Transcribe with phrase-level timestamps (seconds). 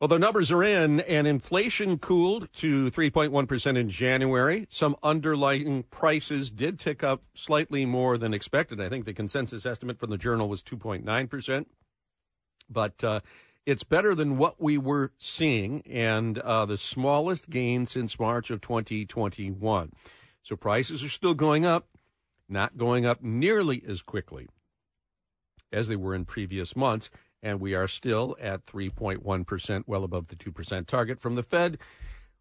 [0.00, 4.68] Well, the numbers are in, and inflation cooled to 3.1% in January.
[4.70, 8.80] Some underlying prices did tick up slightly more than expected.
[8.80, 11.66] I think the consensus estimate from the journal was 2.9%.
[12.70, 13.20] But uh,
[13.66, 18.60] it's better than what we were seeing, and uh, the smallest gain since March of
[18.60, 19.92] 2021.
[20.42, 21.88] So prices are still going up,
[22.48, 24.46] not going up nearly as quickly
[25.72, 27.10] as they were in previous months
[27.42, 31.78] and we are still at 3.1%, well above the 2% target from the Fed.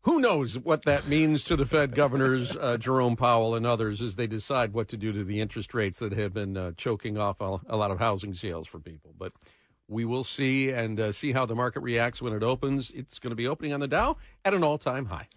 [0.01, 4.15] Who knows what that means to the Fed governors, uh, Jerome Powell and others, as
[4.15, 7.41] they decide what to do to the interest rates that have been uh, choking off
[7.41, 9.13] a, lot of housing sales for people.
[9.17, 9.33] But
[9.87, 12.89] we will see and uh, see how the market reacts when it opens.
[12.91, 15.27] It's going to be opening on the Dow at an all time high.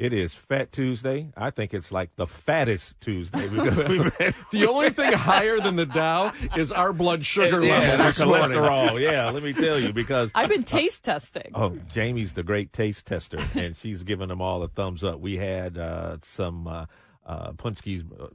[0.00, 1.28] It is Fat Tuesday.
[1.36, 3.76] I think it's like the fattest Tuesday because
[4.50, 8.98] the only thing higher than the Dow is our blood sugar yeah, level, our cholesterol.
[8.98, 11.50] Yeah, let me tell you because I've been taste testing.
[11.54, 15.20] Oh, Jamie's the great taste tester, and she's giving them all a thumbs up.
[15.20, 16.86] We had uh, some uh,
[17.26, 18.28] uh, paczkis uh,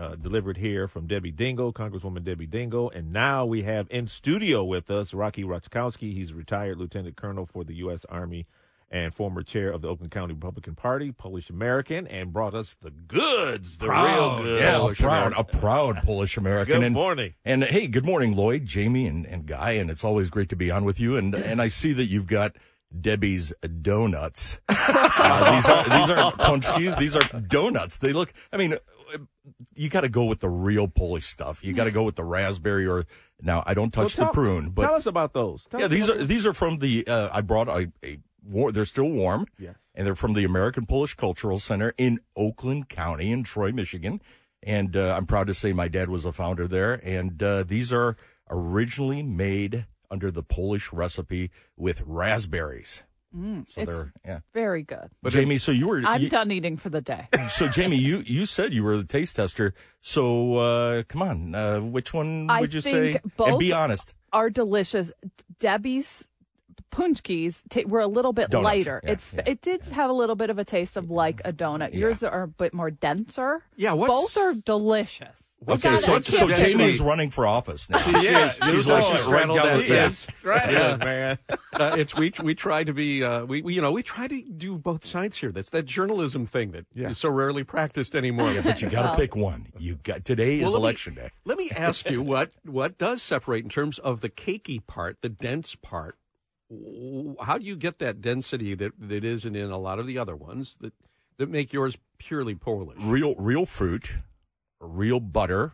[0.00, 4.64] uh, delivered here from Debbie Dingell, Congresswoman Debbie Dingell, and now we have in studio
[4.64, 6.14] with us Rocky Raczkowski.
[6.14, 8.06] He's retired lieutenant colonel for the U.S.
[8.06, 8.46] Army
[8.90, 12.90] and former chair of the Oakland County Republican Party, Polish American, and brought us the
[12.90, 14.60] goods, the proud, real goods.
[14.60, 16.76] Yeah, a proud, a proud Polish American.
[16.76, 17.34] good and, morning.
[17.44, 19.72] And hey, good morning, Lloyd, Jamie, and, and Guy.
[19.72, 21.16] And it's always great to be on with you.
[21.16, 22.56] And and I see that you've got
[22.98, 24.58] Debbie's donuts.
[24.68, 26.98] uh, these are these aren't paczkis.
[26.98, 27.98] These are donuts.
[27.98, 28.32] They look.
[28.52, 28.74] I mean,
[29.74, 31.62] you got to go with the real Polish stuff.
[31.64, 33.06] You got to go with the raspberry or
[33.40, 34.70] now I don't touch well, tell, the prune.
[34.70, 35.64] But tell us about those.
[35.70, 36.26] Tell yeah, these are those.
[36.26, 37.06] these are from the.
[37.06, 39.46] Uh, I brought a, a war, they're still warm.
[39.58, 39.76] Yes.
[39.94, 44.20] And they're from the American Polish Cultural Center in Oakland County in Troy, Michigan.
[44.62, 46.94] And uh, I'm proud to say my dad was a founder there.
[47.02, 48.16] And uh, these are
[48.48, 53.02] originally made under the Polish recipe with raspberries.
[53.36, 55.08] Mm, so they're yeah very good.
[55.22, 57.28] But Jamie, so you were I'm you, done eating for the day.
[57.48, 59.72] So Jamie, you you said you were the taste tester.
[60.00, 63.20] So uh, come on, uh, which one I would you say?
[63.38, 64.14] and be honest.
[64.32, 65.12] Are delicious.
[65.60, 66.24] Debbie's
[66.92, 68.64] paczkis t- were a little bit Donuts.
[68.64, 69.00] lighter.
[69.04, 69.42] Yeah, it yeah.
[69.46, 71.94] it did have a little bit of a taste of like a donut.
[71.94, 73.62] Yours are a bit more denser.
[73.76, 75.44] Yeah, what's- both are delicious.
[75.68, 77.98] I Okay, so I so can't- Jamie's running for office now.
[78.22, 81.38] Yeah, she's like she's right down the Yes, right, Yeah, man.
[81.74, 84.40] uh, it's we we try to be uh, we, we you know we try to
[84.42, 85.52] do both sides here.
[85.52, 87.10] That's that journalism thing that Yeah.
[87.10, 88.54] is so rarely practiced anymore.
[88.64, 89.66] But you got to Well- pick one.
[89.78, 91.30] You got today is Well, let me- election day.
[91.44, 95.28] Let me ask you what what does separate in terms of the cakey part, the
[95.28, 96.16] dense part.
[96.70, 100.18] W- How do you get that density that that isn't in a lot of the
[100.18, 100.92] other ones that
[101.38, 102.98] that make yours purely Polish?
[103.00, 104.12] Real real fruit,
[104.80, 105.72] real butter,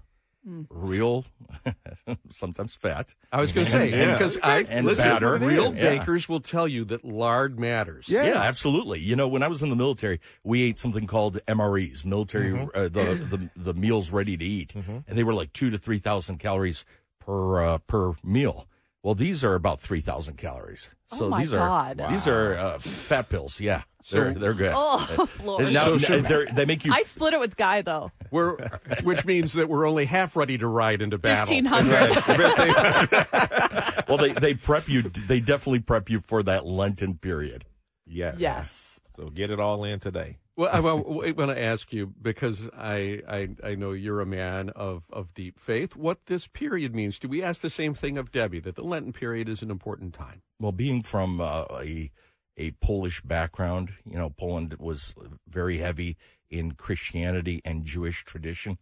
[0.71, 1.25] real
[2.31, 3.15] sometimes fat.
[3.33, 4.12] I was going to say Yeah.
[4.12, 5.37] because I And listen, batter.
[5.39, 5.99] real Yeah.
[5.99, 8.09] bakers will tell you that lard matters.
[8.09, 9.01] Yeah, absolutely.
[9.01, 12.69] You know, when I was in the military, we ate something called MREs, military Mm-hmm.
[12.75, 15.99] uh, the, the the meals ready to eat, and they were like two to three
[15.99, 16.84] thousand calories
[17.19, 18.67] per uh, per meal.
[19.06, 20.91] Well, these are about three thousand calories.
[21.12, 22.00] So Oh, my these God.
[22.00, 23.61] are these are uh, fat pills.
[23.61, 24.72] Yeah, they're they're good.
[24.75, 25.72] Oh, Lord.
[25.72, 28.11] Now, So- they're- they make you I split it with Guy though.
[28.33, 28.56] We're,
[29.05, 31.47] which means that we're only half ready to ride into battle.
[31.47, 32.16] Fifteen hundred.
[34.09, 34.19] well.
[34.19, 35.03] They they prep you.
[35.03, 37.65] They definitely prep you for that Lenten period.
[38.06, 38.39] Yes.
[38.41, 39.00] Yes.
[39.16, 40.39] So get it all in today.
[40.56, 45.05] Well, I, want to ask you because I, I I know you're a man of,
[45.12, 45.97] of deep faith.
[45.97, 47.19] What this period means?
[47.19, 50.15] Do we ask the same thing of Debbie that the Lenten period is an important
[50.15, 50.41] time?
[50.59, 52.11] Well, being from uh, a
[52.56, 55.15] a Polish background, you know, Poland was
[55.47, 56.16] very heavy
[56.49, 58.78] in Christianity and Jewish tradition,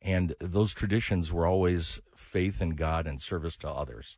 [0.00, 4.16] and those traditions were always faith in God and service to others.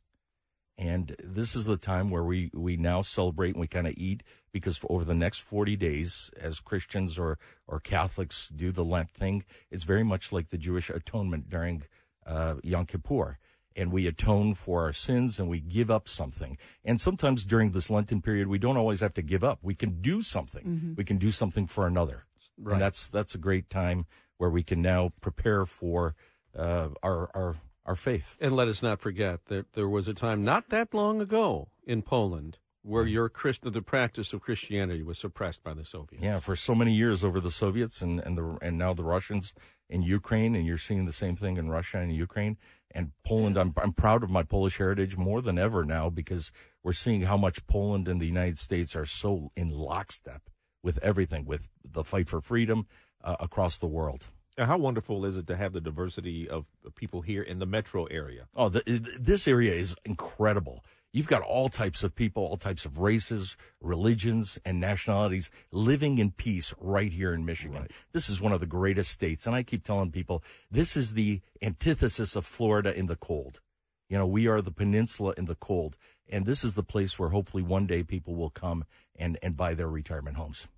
[0.78, 4.22] And this is the time where we, we now celebrate and we kind of eat
[4.50, 9.10] because for over the next 40 days, as Christians or, or Catholics do the Lent
[9.10, 11.82] thing, it's very much like the Jewish atonement during
[12.26, 13.38] uh, Yom Kippur.
[13.76, 16.58] And we atone for our sins and we give up something.
[16.84, 19.60] And sometimes during this Lenten period, we don't always have to give up.
[19.62, 20.64] We can do something.
[20.96, 22.24] We can do something for another.
[22.58, 22.74] Right.
[22.74, 24.06] And that's, that's a great time
[24.38, 26.14] where we can now prepare for
[26.56, 27.56] uh, our, our,
[27.90, 28.36] our faith.
[28.40, 32.02] And let us not forget that there was a time not that long ago in
[32.02, 36.22] Poland where your Christ, the practice of Christianity was suppressed by the Soviets.
[36.22, 39.52] Yeah, for so many years over the Soviets and, and the and now the Russians
[39.88, 42.56] in Ukraine, and you're seeing the same thing in Russia and Ukraine
[42.92, 43.58] and Poland.
[43.58, 46.52] I'm I'm proud of my Polish heritage more than ever now because
[46.84, 50.42] we're seeing how much Poland and the United States are so in lockstep
[50.82, 52.86] with everything, with the fight for freedom
[53.22, 54.28] uh, across the world.
[54.58, 58.04] Now, how wonderful is it to have the diversity of people here in the metro
[58.06, 58.48] area?
[58.54, 58.82] Oh, the,
[59.18, 60.84] this area is incredible.
[61.12, 66.30] you've got all types of people, all types of races, religions, and nationalities living in
[66.30, 67.88] peace right here in Michigan.
[68.12, 69.46] This is one of the greatest states.
[69.46, 73.60] And I keep telling people this is the antithesis of Florida in the cold.
[74.08, 75.96] You know, we are the peninsula in the cold.
[76.28, 78.84] And this is the place where hopefully one day people will come
[79.16, 80.68] and, and buy their retirement homes.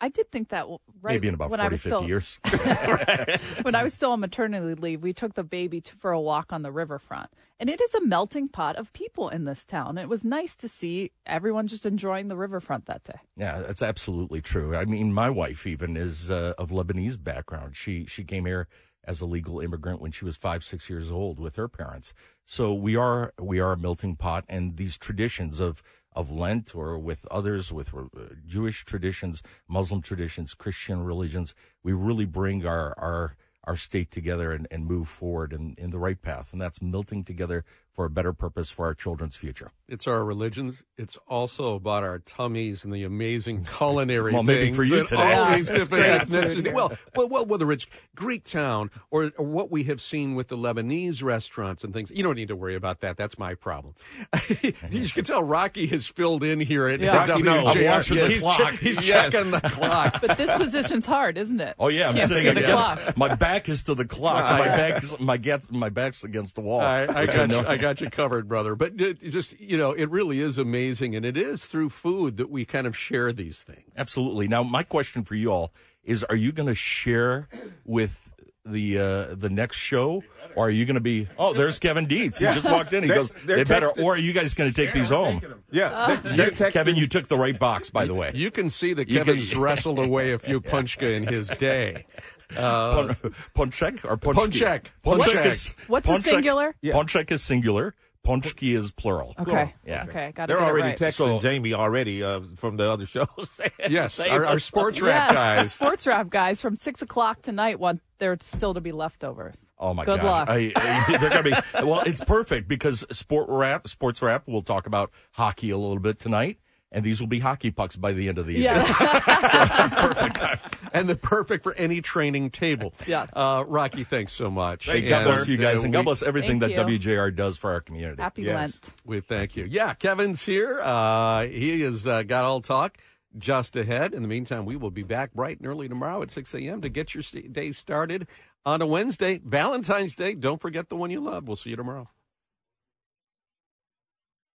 [0.00, 0.66] I did think that
[1.02, 2.38] right Maybe in about when 40, I was 50 still, years.
[3.62, 6.52] when I was still on maternity leave, we took the baby to, for a walk
[6.52, 7.30] on the riverfront.
[7.58, 9.98] And it is a melting pot of people in this town.
[9.98, 13.20] It was nice to see everyone just enjoying the riverfront that day.
[13.36, 14.74] Yeah, that's absolutely true.
[14.74, 17.76] I mean, my wife even is uh, of Lebanese background.
[17.76, 18.66] She she came here
[19.04, 22.14] as a legal immigrant when she was five six years old with her parents.
[22.46, 25.82] So we are we are a melting pot, and these traditions of
[26.12, 32.26] of Lent or with others with uh, Jewish traditions, Muslim traditions, Christian religions, we really
[32.26, 36.52] bring our our our state together and, and move forward in, in the right path,
[36.52, 39.72] and that's melting together for a better purpose for our children's future.
[39.88, 40.84] It's our religions.
[40.96, 45.34] It's also about our tummies and the amazing culinary Well, maybe for you today.
[45.34, 46.72] all these different ethnicities.
[46.72, 50.56] Well, well, well, whether it's Greek town or, or what we have seen with the
[50.56, 53.16] Lebanese restaurants and things, you don't need to worry about that.
[53.16, 53.94] That's my problem.
[54.90, 57.16] you can tell Rocky has filled in here at Yeah.
[57.26, 57.74] Rocky knows.
[57.74, 57.80] WJR.
[57.80, 58.72] I'm watching the he's, clock.
[58.74, 59.32] He's Yes.
[59.32, 60.20] checking the clock.
[60.20, 61.74] But this position's hard, isn't it?
[61.78, 63.16] Oh yeah, I'm Can't sitting against.
[63.16, 64.44] My back is to the clock.
[64.44, 64.58] Right.
[64.70, 66.80] My back is my gets my back's against the wall.
[66.80, 67.66] I, I which got know- you.
[67.66, 68.74] I got you covered, brother.
[68.76, 72.36] But it, it just you know, it really is amazing, and it is through food
[72.36, 73.90] that we kind of share these things.
[73.96, 74.48] Absolutely.
[74.48, 75.72] Now, my question for you all
[76.04, 77.48] is: Are you going to share
[77.86, 78.30] with
[78.66, 80.22] the uh, the next show,
[80.54, 81.26] or are you going to be?
[81.38, 82.38] Oh, there's Kevin Dietz.
[82.38, 83.02] He just walked in.
[83.02, 85.08] He They're- goes, they're "They better." texting- Or are you guys going to take these
[85.08, 85.40] home?
[85.72, 86.72] Yeah, they, they're texting.
[86.72, 88.32] Kevin, you took the right box, by the way.
[88.34, 92.04] You can see that You Kevin's can- wrestled away a few punchka in his day.
[92.56, 93.34] Uh, Pon-
[93.70, 94.34] Ponchek or Ponchki?
[94.34, 94.82] Ponchek.
[95.04, 95.74] Ponchek Ponchek.
[95.88, 96.74] What's the Ponchek- singular?
[96.82, 96.94] Yeah.
[96.94, 97.94] Ponchek is singular.
[98.26, 99.34] Ponchki is plural.
[99.38, 99.74] Okay.
[99.86, 100.04] Yeah.
[100.06, 100.32] Okay.
[100.34, 100.98] Got to They're already right.
[100.98, 103.58] texting So- Jamie already uh, from the other shows.
[103.88, 105.72] yes, our, our sports rap yes, the guys.
[105.72, 109.58] sports rap guys from six o'clock tonight want there still to be leftovers.
[109.78, 110.16] Oh my god.
[110.16, 110.48] Good gosh!
[110.48, 110.48] luck.
[110.50, 112.00] I, I- they're gonna be well.
[112.00, 114.42] It's perfect because sport rap, sports rap.
[114.46, 116.58] We'll talk about hockey a little bit tonight,
[116.92, 118.62] and these will be hockey pucks by the end of the year.
[118.62, 118.84] Yeah.
[119.86, 120.58] it's perfect time.
[120.92, 122.94] and the perfect for any training table.
[123.06, 123.26] Yeah.
[123.32, 124.86] Uh, Rocky, thanks so much.
[124.86, 127.70] Thank you, God bless you guys, uh, and God bless everything that WJR does for
[127.72, 128.20] our community.
[128.20, 128.54] Happy Yes.
[128.56, 128.90] Lent.
[129.04, 129.66] We thank you.
[129.68, 130.80] Yeah, Kevin's here.
[130.82, 132.98] Uh, he has uh, got all talk
[133.38, 134.12] just ahead.
[134.12, 136.80] In the meantime, we will be back bright and early tomorrow at 6 a.m.
[136.80, 137.22] to get your
[137.52, 138.26] day started
[138.66, 140.34] on a Wednesday, Valentine's Day.
[140.34, 141.46] Don't forget the one you love.
[141.46, 142.08] We'll see you tomorrow.